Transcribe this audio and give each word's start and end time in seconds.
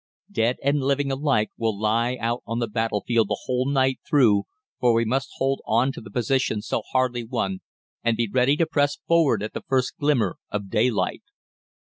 "Dead 0.31 0.57
and 0.63 0.79
living 0.79 1.11
alike 1.11 1.51
will 1.59 1.79
lie 1.79 2.15
out 2.19 2.41
on 2.47 2.57
the 2.57 2.65
battlefield 2.67 3.27
the 3.27 3.37
whole 3.43 3.69
night 3.69 3.99
through, 4.09 4.45
for 4.79 4.95
we 4.95 5.05
must 5.05 5.29
hold 5.35 5.61
on 5.63 5.91
to 5.91 6.01
the 6.01 6.09
positions 6.09 6.65
so 6.65 6.81
hardly 6.91 7.23
won, 7.23 7.59
and 8.03 8.17
be 8.17 8.27
ready 8.27 8.55
to 8.57 8.65
press 8.65 8.97
forward 9.07 9.43
at 9.43 9.53
the 9.53 9.61
first 9.61 9.95
glimmer 9.99 10.37
of 10.49 10.71
daylight. 10.71 11.21